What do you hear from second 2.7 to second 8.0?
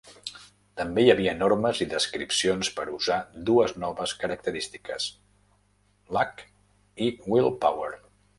per usar dues noves característiques: Luck i Willpower.